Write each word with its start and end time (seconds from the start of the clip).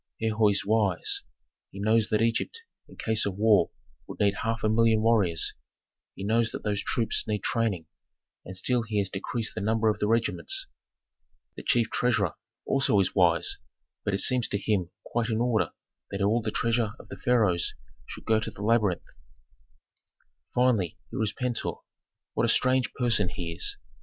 Herhor 0.19 0.49
is 0.49 0.65
wise: 0.65 1.21
he 1.69 1.79
knows 1.79 2.09
that 2.09 2.23
Egypt 2.23 2.61
in 2.89 2.95
case 2.95 3.23
of 3.27 3.35
war 3.37 3.69
would 4.07 4.19
need 4.19 4.33
half 4.41 4.63
a 4.63 4.67
million 4.67 4.97
of 4.97 5.03
warriors; 5.03 5.53
he 6.15 6.23
knows 6.23 6.49
that 6.49 6.63
those 6.63 6.81
troops 6.81 7.27
need 7.27 7.43
training, 7.43 7.85
and 8.43 8.57
still 8.57 8.81
he 8.81 8.97
has 8.97 9.09
decreased 9.11 9.53
the 9.53 9.61
number 9.61 9.89
of 9.89 9.99
the 9.99 10.07
regiments. 10.07 10.65
"The 11.55 11.61
chief 11.61 11.87
treasurer 11.91 12.33
also 12.65 12.99
is 12.99 13.13
wise, 13.13 13.59
but 14.03 14.15
it 14.15 14.21
seems 14.21 14.47
to 14.47 14.57
him 14.57 14.89
quite 15.05 15.29
in 15.29 15.37
order 15.37 15.69
that 16.09 16.19
all 16.23 16.41
the 16.41 16.49
treasure 16.49 16.93
of 16.99 17.09
the 17.09 17.17
pharaohs 17.17 17.75
should 18.07 18.25
go 18.25 18.39
to 18.39 18.49
the 18.49 18.63
labyrinth. 18.63 19.05
"Finally 20.55 20.97
here 21.11 21.21
is 21.21 21.31
Pentuer. 21.31 21.75
What 22.33 22.47
a 22.47 22.49
strange 22.49 22.91
person 22.95 23.29
he 23.29 23.51
is! 23.51 23.77